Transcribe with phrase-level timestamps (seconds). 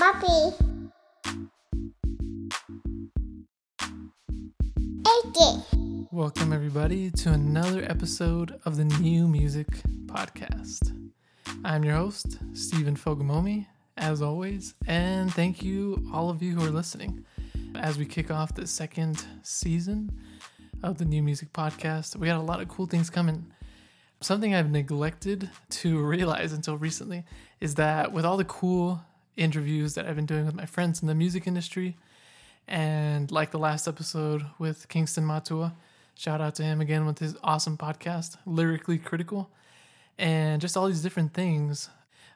[0.00, 0.54] Muppy.
[5.06, 9.66] Ate Welcome, everybody, to another episode of the New Music
[10.06, 11.12] Podcast.
[11.66, 13.66] I'm your host, Stephen Fogamomi,
[13.98, 17.26] as always, and thank you, all of you who are listening.
[17.74, 20.10] As we kick off the second season
[20.82, 23.52] of the New Music Podcast, we got a lot of cool things coming.
[24.22, 27.22] Something I've neglected to realize until recently
[27.60, 29.02] is that with all the cool
[29.40, 31.96] interviews that I've been doing with my friends in the music industry,
[32.68, 35.74] and like the last episode with Kingston Matua,
[36.14, 39.50] shout out to him again with his awesome podcast, Lyrically Critical,
[40.18, 41.88] and just all these different things,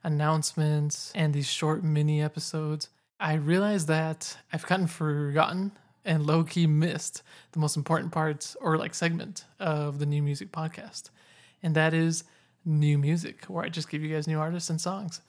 [0.02, 2.88] announcements, and these short mini episodes.
[3.20, 5.73] I realized that I've gotten forgotten
[6.06, 10.52] and low key missed the most important parts or like segment of the new music
[10.52, 11.10] podcast,
[11.62, 12.24] and that is
[12.64, 15.20] new music, where I just give you guys new artists and songs.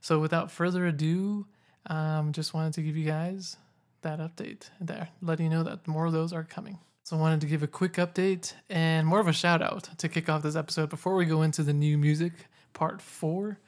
[0.00, 1.46] So without further ado,
[1.86, 3.56] um, just wanted to give you guys
[4.02, 6.78] that update there, letting you know that more of those are coming.
[7.02, 10.08] So I wanted to give a quick update and more of a shout out to
[10.08, 12.32] kick off this episode before we go into the new music
[12.72, 13.58] part four.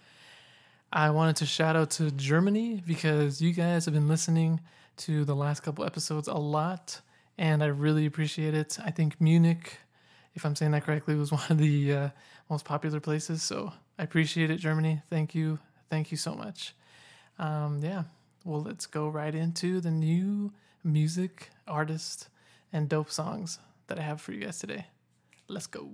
[0.93, 4.61] I wanted to shout out to Germany because you guys have been listening
[4.99, 7.01] to the last couple episodes a lot,
[7.39, 8.79] and I really appreciate it.
[8.85, 9.79] I think Munich,
[10.35, 12.09] if I'm saying that correctly, was one of the uh,
[12.51, 13.43] most popular places.
[13.43, 15.01] So I appreciate it, Germany.
[15.09, 15.59] Thank you.
[15.93, 16.73] Thank you so much.
[17.39, 18.05] Um, yeah,
[18.47, 20.51] well, let's go right into the new
[20.83, 22.31] music, artist,
[22.73, 24.87] and dope songs that I have for you guys today.
[25.49, 25.91] Let's go.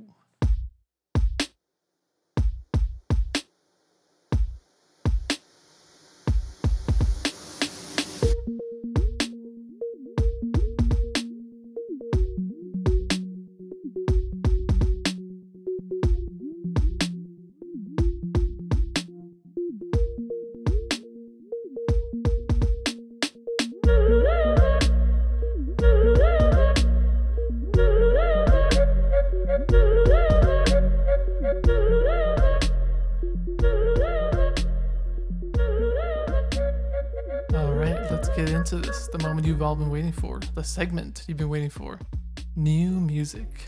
[39.69, 42.01] All been waiting for, the segment you've been waiting for.
[42.57, 43.67] New music.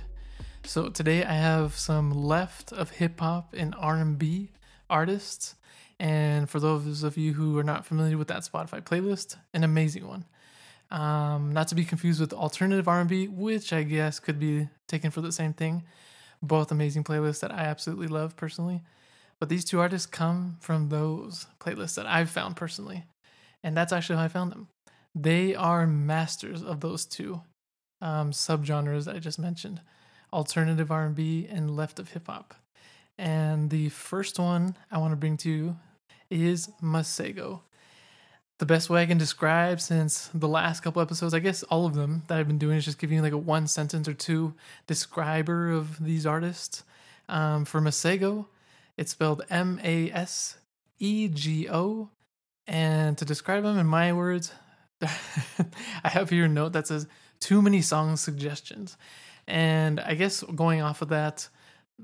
[0.65, 4.50] So today I have some left of hip hop and R&B
[4.89, 5.56] artists,
[5.99, 10.09] and for those of you who are not familiar with that Spotify playlist, an amazing
[10.09, 10.25] one.
[10.91, 15.21] Um, not to be confused with alternative R&B, which I guess could be taken for
[15.21, 15.83] the same thing.
[16.41, 18.81] Both amazing playlists that I absolutely love personally.
[19.39, 23.05] But these two artists come from those playlists that I've found personally
[23.62, 24.69] and that's actually how I found them.
[25.15, 27.43] They are masters of those two
[28.00, 29.81] um, subgenres that I just mentioned:
[30.32, 32.54] alternative R and B and left of hip hop.
[33.19, 35.76] And the first one I want to bring to you
[36.31, 37.60] is Masego.
[38.59, 41.94] The best way I can describe since the last couple episodes, I guess all of
[41.94, 44.54] them that I've been doing is just giving you like a one sentence or two
[44.87, 46.84] describer of these artists.
[47.28, 48.47] Um, for Masego,
[48.97, 50.59] it's spelled M A S
[50.98, 52.10] E G O
[52.66, 54.53] and to describe them in my words,
[56.05, 57.06] I have here a note that says
[57.41, 58.97] too many song suggestions.
[59.47, 61.49] And I guess going off of that,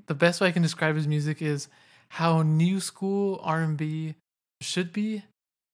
[0.07, 1.69] the best way I can describe his music is
[2.09, 4.15] how new school R&B
[4.61, 5.25] should be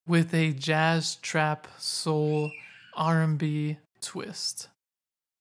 [0.07, 2.51] with a jazz trap soul
[2.97, 4.69] R&B twist.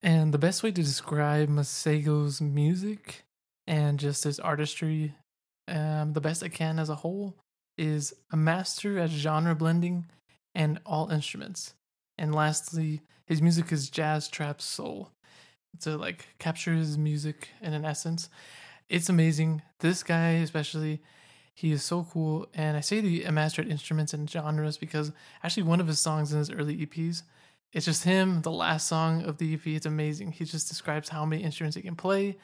[0.03, 3.23] And the best way to describe Masego's music
[3.67, 5.15] and just his artistry,
[5.67, 7.35] um, the best I can as a whole,
[7.77, 10.05] is a master at genre blending
[10.53, 11.73] and all instruments.
[12.17, 15.11] And lastly, his music is jazz trap soul.
[15.81, 18.27] To like capture his music in an essence.
[18.89, 19.61] It's amazing.
[19.79, 21.01] This guy especially,
[21.53, 22.47] he is so cool.
[22.53, 25.13] And I say the master at instruments and genres because
[25.43, 27.23] actually one of his songs in his early EPs,
[27.71, 29.65] it's just him, the last song of the EP.
[29.65, 30.33] It's amazing.
[30.33, 32.37] He just describes how many instruments he can play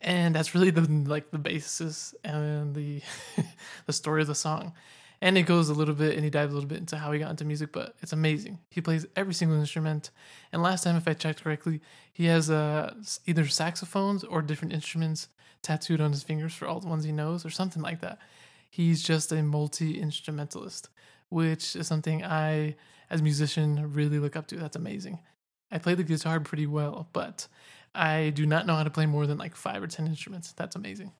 [0.00, 3.02] and that's really the like the basis and the
[3.86, 4.72] the story of the song
[5.20, 7.18] and it goes a little bit and he dives a little bit into how he
[7.18, 8.58] got into music but it's amazing.
[8.70, 10.10] He plays every single instrument.
[10.52, 11.80] And last time if i checked correctly
[12.12, 12.94] he has uh
[13.26, 15.28] either saxophones or different instruments
[15.62, 18.18] tattooed on his fingers for all the ones he knows or something like that.
[18.70, 20.88] He's just a multi-instrumentalist
[21.30, 22.76] which is something i
[23.10, 24.56] as a musician really look up to.
[24.56, 25.18] That's amazing.
[25.70, 27.48] I play the guitar pretty well but
[27.94, 30.52] I do not know how to play more than like five or 10 instruments.
[30.52, 31.12] That's amazing.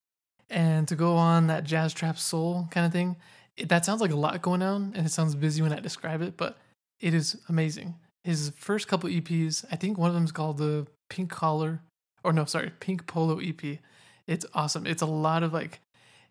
[0.50, 3.16] And to go on that jazz trap soul kind of thing,
[3.66, 6.36] that sounds like a lot going on and it sounds busy when I describe it,
[6.36, 6.58] but
[7.00, 7.96] it is amazing.
[8.24, 11.80] His first couple EPs, I think one of them is called the Pink Collar,
[12.22, 13.78] or no, sorry, Pink Polo EP.
[14.26, 14.86] It's awesome.
[14.86, 15.80] It's a lot of like,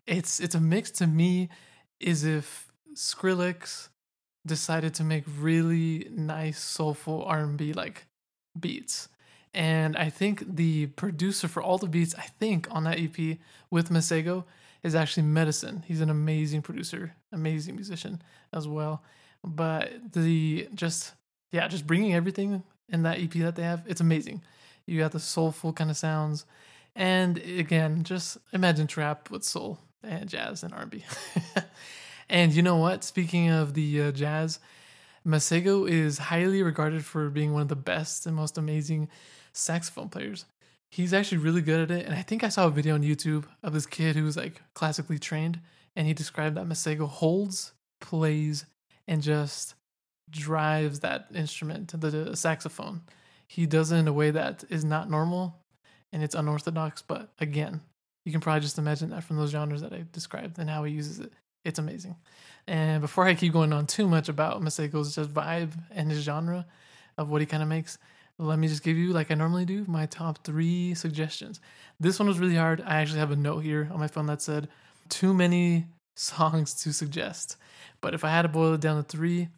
[0.06, 1.48] it's it's a mix to me,
[1.98, 3.88] is if Skrillex,
[4.46, 8.06] decided to make really nice soulful R&B like
[8.58, 9.08] beats.
[9.54, 13.38] And I think the producer for all the beats, I think on that EP
[13.70, 14.44] with Masego
[14.82, 15.84] is actually Medasin.
[15.84, 18.22] He's an amazing producer, amazing musician
[18.52, 19.02] as well.
[19.44, 21.12] But the just
[21.50, 24.42] yeah, just bringing everything in that EP that they have, it's amazing.
[24.86, 26.46] You got the soulful kind of sounds,
[26.96, 31.04] and again, just imagine trap with soul and jazz and R&B.
[32.28, 33.04] and you know what?
[33.04, 34.58] Speaking of the uh, jazz,
[35.26, 39.08] Masego is highly regarded for being one of the best and most amazing
[39.52, 40.44] saxophone players.
[40.90, 42.06] He's actually really good at it.
[42.06, 44.62] And I think I saw a video on YouTube of this kid who was like
[44.74, 45.60] classically trained.
[45.94, 48.64] And he described that Masego holds, plays,
[49.06, 49.74] and just
[50.30, 53.02] drives that instrument, the, the saxophone.
[53.46, 55.56] He does it in a way that is not normal
[56.12, 57.02] and it's unorthodox.
[57.02, 57.80] But again,
[58.24, 60.92] you can probably just imagine that from those genres that I described and how he
[60.92, 61.32] uses it.
[61.64, 62.16] It's amazing.
[62.66, 66.66] And before I keep going on too much about Masego's just vibe and his genre
[67.16, 67.98] of what he kind of makes,
[68.38, 71.60] let me just give you, like I normally do, my top three suggestions.
[71.98, 72.82] This one was really hard.
[72.86, 74.68] I actually have a note here on my phone that said,
[75.08, 75.86] too many
[76.16, 77.56] songs to suggest.
[78.00, 79.48] But if I had to boil it down to three,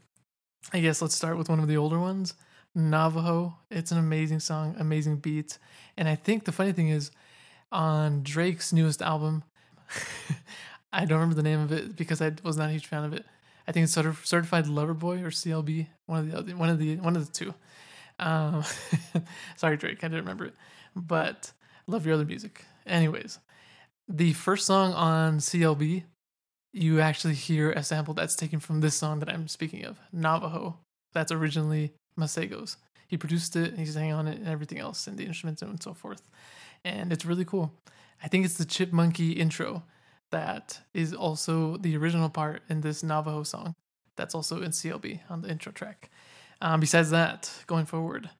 [0.73, 2.35] I guess let's start with one of the older ones
[2.75, 3.57] Navajo.
[3.71, 5.59] It's an amazing song, amazing beat.
[5.97, 7.11] And I think the funny thing is,
[7.73, 9.45] on Drake's newest album,
[10.93, 13.13] I don't remember the name of it because I was not a huge fan of
[13.13, 13.25] it.
[13.67, 16.97] I think it's Certified Lover Boy or CLB, one of the other, one of the
[16.97, 17.55] one of the two.
[18.21, 18.63] Um,
[19.57, 20.55] sorry, Drake, I didn't remember it,
[20.95, 21.53] but
[21.87, 22.65] love your other music.
[22.87, 23.39] Anyways,
[24.09, 26.05] the first song on CLB,
[26.73, 30.79] you actually hear a sample that's taken from this song that I'm speaking of, Navajo.
[31.13, 32.77] That's originally Masego's.
[33.09, 35.95] He produced it, he sang on it, and everything else, and the instruments and so
[35.95, 36.29] forth.
[36.85, 37.73] And it's really cool.
[38.23, 39.83] I think it's the Chipmunky intro
[40.31, 43.75] that is also the original part in this Navajo song.
[44.17, 46.11] That's also in CLB on the intro track.
[46.61, 48.31] Um, besides that, going forward,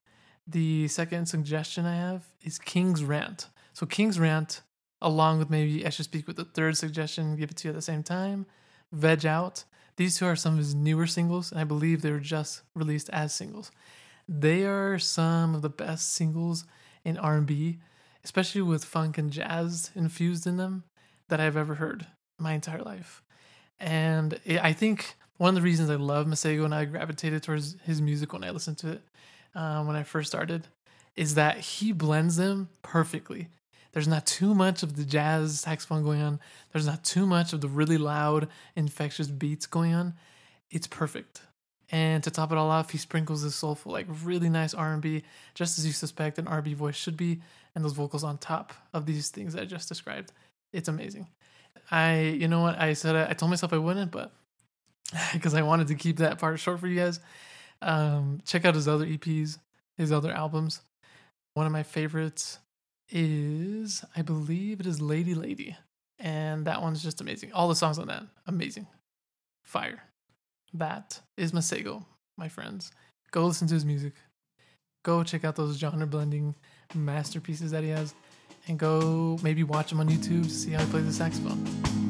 [0.47, 3.47] the second suggestion I have is King's Rant.
[3.73, 4.61] So King's Rant,
[5.01, 7.75] along with maybe I should speak with the third suggestion, give it to you at
[7.75, 8.45] the same time.
[8.91, 9.63] Veg Out.
[9.97, 13.09] These two are some of his newer singles, and I believe they were just released
[13.09, 13.71] as singles.
[14.27, 16.65] They are some of the best singles
[17.03, 17.79] in R&B,
[18.23, 20.83] especially with funk and jazz infused in them,
[21.27, 22.07] that I've ever heard
[22.39, 23.21] my entire life.
[23.79, 27.99] And I think one of the reasons I love Masego and I gravitated towards his
[27.99, 29.01] music when I listened to it
[29.55, 30.67] uh, when I first started
[31.15, 33.47] is that he blends them perfectly.
[33.91, 36.39] There's not too much of the jazz saxophone going on.
[36.71, 40.13] There's not too much of the really loud, infectious beats going on.
[40.69, 41.41] It's perfect.
[41.89, 45.23] And to top it all off, he sprinkles this soulful, like really nice R&B,
[45.55, 47.41] just as you suspect an R&B voice should be,
[47.73, 50.33] and those vocals on top of these things I just described.
[50.71, 51.29] It's amazing.
[51.89, 54.31] I, you know what, I said I told myself I wouldn't, but
[55.33, 57.19] because I wanted to keep that part short for you guys.
[57.81, 59.57] Um, check out his other EPs,
[59.97, 60.81] his other albums.
[61.53, 62.59] One of my favorites
[63.09, 65.75] is, I believe it is Lady Lady.
[66.19, 67.51] And that one's just amazing.
[67.51, 68.87] All the songs on that, amazing.
[69.63, 70.03] Fire.
[70.73, 72.05] That is Masego,
[72.37, 72.91] my friends.
[73.31, 74.13] Go listen to his music.
[75.03, 76.55] Go check out those genre blending
[76.93, 78.13] masterpieces that he has.
[78.67, 82.00] And go maybe watch him on YouTube to see how he plays the saxophone.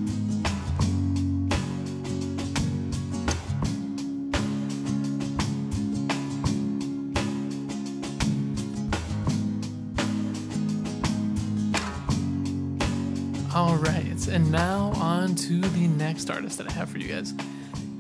[14.32, 17.34] And now on to the next artist that I have for you guys.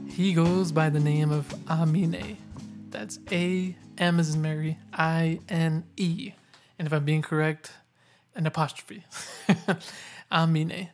[0.07, 2.37] He goes by the name of Amine.
[2.89, 6.31] That's A M as in Mary, I N E.
[6.79, 7.73] And if I'm being correct,
[8.33, 9.03] an apostrophe.
[10.31, 10.89] Amine.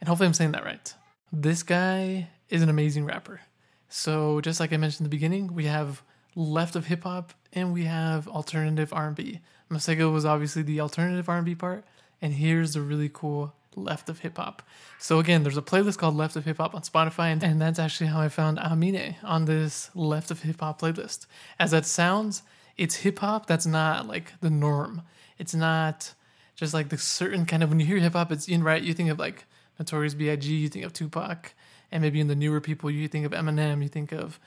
[0.00, 0.92] And hopefully I'm saying that right.
[1.32, 3.42] This guy is an amazing rapper.
[3.88, 6.02] So just like I mentioned in the beginning, we have
[6.34, 9.38] left of hip hop and we have alternative R&B.
[9.70, 11.84] Masego was obviously the alternative R&B part,
[12.20, 14.62] and here's the really cool left of hip hop.
[14.98, 17.78] So again, there's a playlist called Left of Hip Hop on Spotify, and, and that's
[17.78, 21.26] actually how I found Amine on this Left of Hip Hop playlist.
[21.58, 22.42] As that sounds,
[22.76, 25.02] it's hip hop that's not like the norm.
[25.38, 26.14] It's not
[26.56, 28.82] just like the certain kind of when you hear hip hop, it's in right.
[28.82, 29.46] You think of like
[29.78, 30.54] Notorious B.I.G.
[30.54, 31.54] You think of Tupac,
[31.90, 33.82] and maybe in the newer people, you think of Eminem.
[33.82, 34.38] You think of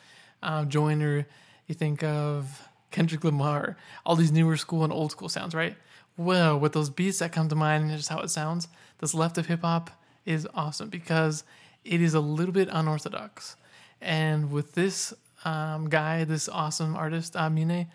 [0.42, 1.28] um, Joyner.
[1.68, 3.78] You think of Kendrick Lamar.
[4.06, 5.76] All these newer school and old school sounds, right?
[6.16, 8.68] Well, with those beats that come to mind and just how it sounds,
[9.00, 9.90] this left of hip hop
[10.26, 11.44] is awesome because
[11.84, 13.56] it is a little bit unorthodox.
[14.00, 17.88] And with this um, guy, this awesome artist, Amine,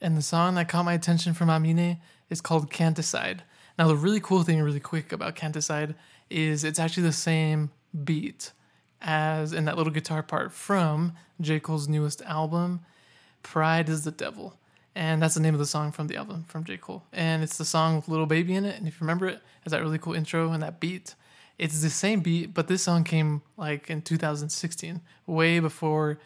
[0.00, 1.98] and the song that caught my attention from Amine
[2.30, 3.42] is called Can't Decide.
[3.78, 5.94] Now, the really cool thing, really quick about Can't Decide,
[6.30, 7.70] is it's actually the same
[8.04, 8.52] beat
[9.00, 11.60] as in that little guitar part from J.
[11.60, 12.80] Cole's newest album,
[13.42, 14.58] Pride is the Devil.
[14.94, 16.76] And that's the name of the song from the album from J.
[16.76, 17.02] Cole.
[17.12, 18.78] And it's the song with Lil Baby in it.
[18.78, 21.14] And if you remember it, has that really cool intro and that beat.
[21.58, 26.18] It's the same beat, but this song came like in 2016, way before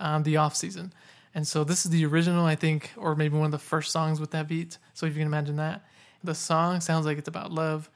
[0.00, 0.92] um, the off season.
[1.34, 4.20] And so this is the original, I think, or maybe one of the first songs
[4.20, 4.78] with that beat.
[4.94, 5.84] So if you can imagine that.
[6.24, 7.90] The song sounds like it's about love,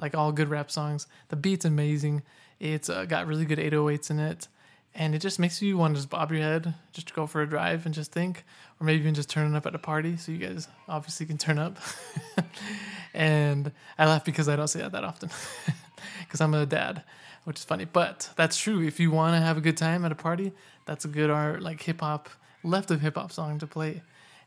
[0.00, 1.06] like all good rap songs.
[1.28, 2.22] The beat's amazing.
[2.58, 4.48] It's uh, got really good 808s in it.
[4.98, 7.46] And it just makes you want to just bob your head, just go for a
[7.46, 8.44] drive and just think,
[8.80, 11.58] or maybe even just turn up at a party so you guys obviously can turn
[11.58, 11.76] up.
[13.14, 15.28] and I laugh because I don't say that that often
[16.20, 17.02] because I'm a dad,
[17.44, 17.84] which is funny.
[17.84, 18.82] But that's true.
[18.82, 20.52] If you want to have a good time at a party,
[20.86, 22.30] that's a good art, like hip hop,
[22.64, 24.02] left of hip hop song to play.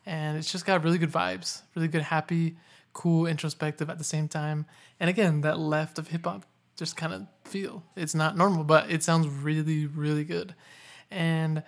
[0.08, 2.58] And it's just got really good vibes, really good, happy,
[2.94, 4.66] cool, introspective at the same time.
[5.00, 6.48] And again, that left of hip hop
[6.80, 7.84] just kind of feel.
[7.96, 10.56] It's not normal, but it sounds really, really good.
[11.12, 11.62] And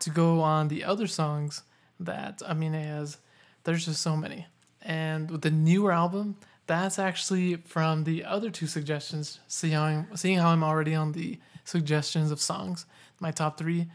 [0.00, 1.62] to go on the other songs
[2.00, 3.18] that Amine has,
[3.64, 4.46] there's just so many.
[4.80, 9.38] And with the newer album, that's actually from the other two suggestions.
[9.46, 12.86] Seeing seeing how I'm already on the suggestions of songs,
[13.20, 13.86] my top three.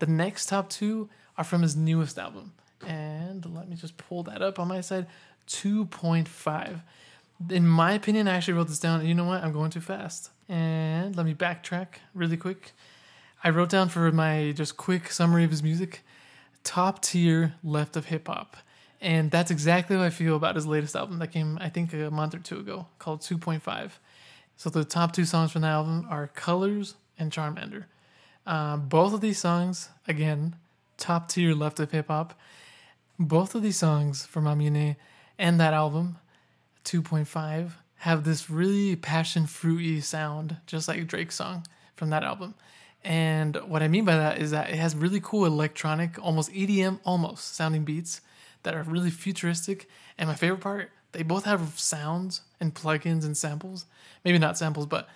[0.00, 2.52] The next top two are from his newest album.
[2.84, 5.06] And let me just pull that up on my side
[5.48, 6.82] 2.5
[7.50, 9.06] in my opinion, I actually wrote this down.
[9.06, 9.42] You know what?
[9.42, 10.30] I'm going too fast.
[10.48, 12.72] And let me backtrack really quick.
[13.44, 16.02] I wrote down for my just quick summary of his music
[16.66, 18.56] top tier left of hip hop.
[19.00, 22.10] And that's exactly what I feel about his latest album that came, I think, a
[22.10, 23.92] month or two ago called 2.5.
[24.56, 27.84] So the top two songs from the album are Colors and Charmander.
[28.46, 30.56] Uh, both of these songs, again,
[30.96, 32.34] top tier left of hip hop.
[33.18, 34.96] Both of these songs from Amine
[35.38, 36.18] and that album
[36.86, 41.66] 2.5 have this really passion fruity sound, just like Drake's song
[41.96, 42.54] from that album.
[43.02, 47.00] And what I mean by that is that it has really cool electronic, almost EDM,
[47.04, 48.20] almost sounding beats
[48.62, 49.88] that are really futuristic.
[50.16, 53.86] And my favorite part, they both have sounds and plugins and samples.
[54.24, 55.08] Maybe not samples, but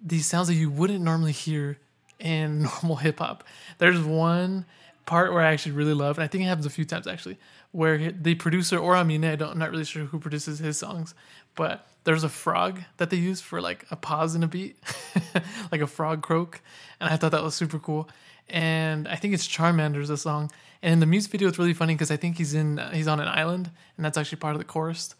[0.00, 1.78] these sounds that you wouldn't normally hear
[2.20, 3.42] in normal hip hop.
[3.78, 4.64] There's one
[5.04, 7.38] part where I actually really love, and I think it happens a few times actually,
[7.72, 11.14] where the producer or Amine, I don't, I'm not really sure who produces his songs,
[11.54, 14.76] but there's a frog that they use for like a pause in a beat,
[15.72, 16.60] like a frog croak,
[17.00, 18.08] and I thought that was super cool.
[18.48, 21.94] And I think it's Charmander's the song, and in the music video it's really funny
[21.94, 24.64] because I think he's in he's on an island, and that's actually part of the
[24.64, 25.14] chorus.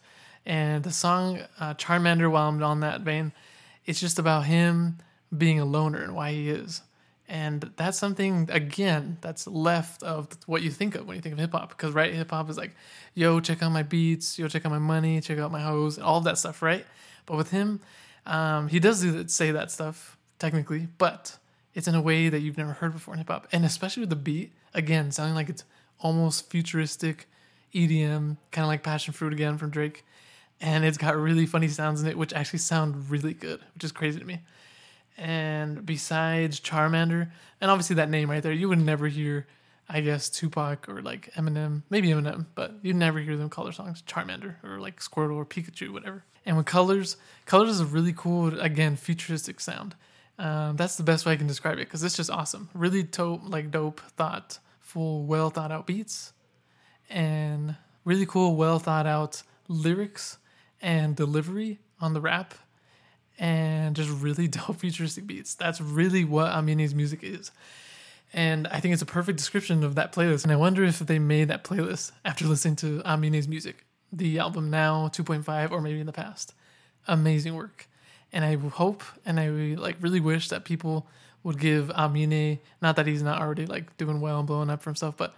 [0.45, 3.33] And the song uh, Charmander, while I'm on that vein,
[3.85, 4.99] it's just about him
[5.35, 6.81] being a loner and why he is.
[7.29, 11.39] And that's something, again, that's left of what you think of when you think of
[11.39, 11.69] hip hop.
[11.69, 12.73] Because, right, hip hop is like,
[13.15, 16.19] yo, check out my beats, yo, check out my money, check out my hoes, all
[16.19, 16.85] of that stuff, right?
[17.25, 17.81] But with him,
[18.25, 21.37] um, he does say that stuff, technically, but
[21.73, 23.47] it's in a way that you've never heard before in hip hop.
[23.51, 25.65] And especially with the beat, again, sounding like it's
[25.99, 27.27] almost futuristic
[27.73, 30.05] EDM, kind of like Passion Fruit again from Drake.
[30.59, 33.91] And it's got really funny sounds in it, which actually sound really good, which is
[33.91, 34.39] crazy to me.
[35.17, 39.47] And besides Charmander, and obviously that name right there, you would never hear,
[39.89, 43.73] I guess, Tupac or like Eminem, maybe Eminem, but you'd never hear them call their
[43.73, 46.23] songs Charmander or like Squirtle or Pikachu, whatever.
[46.45, 49.95] And with Colors, Colors is a really cool, again, futuristic sound.
[50.39, 52.69] Um, that's the best way I can describe it because it's just awesome.
[52.75, 56.33] Really dope, like dope, thoughtful, well thought out beats,
[57.09, 60.37] and really cool, well thought out lyrics
[60.79, 62.53] and delivery on the rap
[63.37, 65.55] and just really dope futuristic beats.
[65.55, 67.51] That's really what Amine's music is.
[68.33, 70.43] And I think it's a perfect description of that playlist.
[70.43, 74.69] And I wonder if they made that playlist after listening to Amine's music, the album
[74.69, 76.53] now 2.5, or maybe in the past.
[77.07, 77.87] Amazing work.
[78.33, 79.47] And I hope and I
[79.79, 81.07] like really wish that people
[81.43, 84.89] would give Amine, not that he's not already like doing well and blowing up for
[84.89, 85.33] himself, but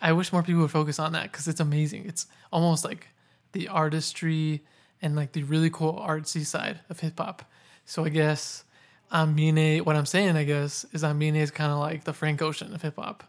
[0.00, 2.04] I wish more people would focus on that because it's amazing.
[2.06, 3.08] It's almost like
[3.52, 4.62] the artistry
[5.00, 7.42] and like the really cool artsy side of hip hop.
[7.84, 8.64] So I guess
[9.10, 12.74] Amine, what I'm saying, I guess, is Amine is kind of like the Frank Ocean
[12.74, 13.24] of hip hop.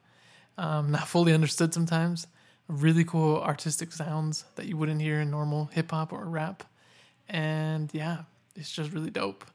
[0.57, 2.27] Um, not fully understood sometimes.
[2.67, 6.63] Really cool artistic sounds that you wouldn't hear in normal hip hop or rap.
[7.29, 8.23] And yeah,
[8.55, 9.45] it's just really dope.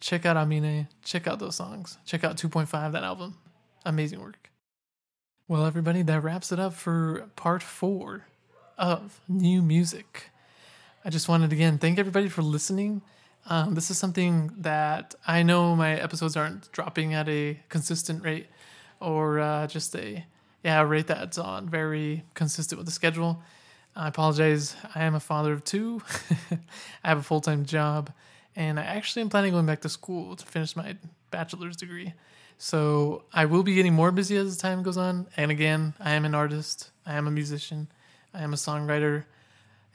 [0.00, 0.88] Check out Amine.
[1.02, 1.98] Check out those songs.
[2.06, 3.36] Check out 2.5, that album.
[3.84, 4.50] Amazing work.
[5.48, 8.26] Well, everybody, that wraps it up for part four
[8.76, 10.30] of new music.
[11.08, 13.00] I just wanted to again thank everybody for listening.
[13.46, 18.48] Um, this is something that I know my episodes aren't dropping at a consistent rate
[19.00, 20.26] or uh, just a
[20.62, 23.42] yeah a rate that's on very consistent with the schedule.
[23.96, 24.76] I apologize.
[24.94, 26.02] I am a father of two.
[27.02, 28.12] I have a full time job,
[28.54, 30.94] and I actually am planning on going back to school to finish my
[31.30, 32.12] bachelor's degree.
[32.58, 35.26] So I will be getting more busy as time goes on.
[35.38, 37.88] And again, I am an artist, I am a musician,
[38.34, 39.24] I am a songwriter,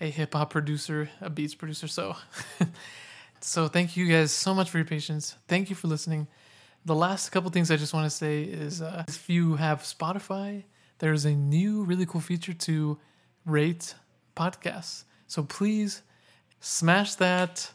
[0.03, 1.87] a hip hop producer, a beats producer.
[1.87, 2.17] So,
[3.39, 5.37] so thank you guys so much for your patience.
[5.47, 6.27] Thank you for listening.
[6.85, 10.63] The last couple things I just want to say is uh, if you have Spotify,
[10.99, 12.99] there's a new really cool feature to
[13.45, 13.95] rate
[14.35, 15.05] podcasts.
[15.27, 16.01] So please
[16.59, 17.71] smash that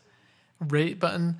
[0.60, 1.38] rate button.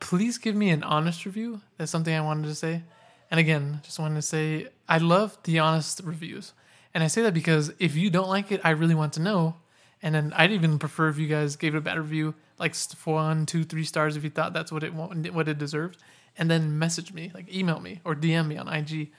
[0.00, 1.60] Please give me an honest review.
[1.76, 2.82] That's something I wanted to say.
[3.30, 6.54] And again, just wanted to say I love the honest reviews.
[6.94, 9.56] And I say that because if you don't like it, I really want to know.
[10.02, 13.44] And then I'd even prefer if you guys gave it a bad review, like one,
[13.46, 15.98] two, three stars if you thought that's what it what it deserved,
[16.38, 19.10] and then message me, like email me or DM me on IG.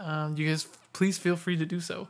[0.00, 2.08] Um, you guys, please feel free to do so.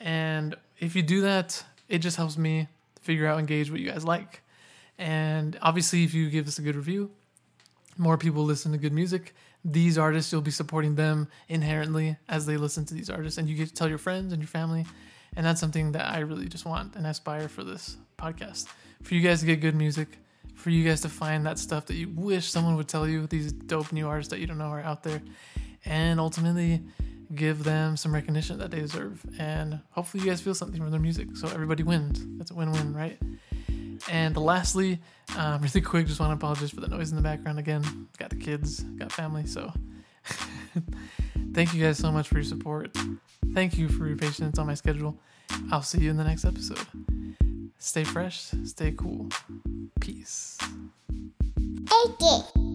[0.00, 2.68] And if you do that, it just helps me
[3.00, 4.42] figure out engage what you guys like.
[4.98, 7.10] And obviously, if you give us a good review,
[7.96, 9.34] more people listen to good music.
[9.64, 13.56] These artists, you'll be supporting them inherently as they listen to these artists, and you
[13.56, 14.86] get to tell your friends and your family.
[15.36, 18.66] And that's something that I really just want and aspire for this podcast.
[19.02, 20.08] For you guys to get good music,
[20.54, 23.52] for you guys to find that stuff that you wish someone would tell you, these
[23.52, 25.22] dope new artists that you don't know are out there,
[25.84, 26.82] and ultimately
[27.34, 29.24] give them some recognition that they deserve.
[29.38, 31.36] And hopefully, you guys feel something from their music.
[31.36, 32.20] So everybody wins.
[32.38, 33.18] That's a win win, right?
[34.10, 35.00] And lastly,
[35.36, 38.08] um, really quick, just want to apologize for the noise in the background again.
[38.18, 39.72] Got the kids, got family, so
[41.52, 42.96] thank you guys so much for your support.
[43.52, 45.18] Thank you for your patience on my schedule.
[45.72, 46.86] I'll see you in the next episode.
[47.78, 49.28] Stay fresh, stay cool.
[50.00, 50.58] Peace.
[51.10, 52.69] Eight.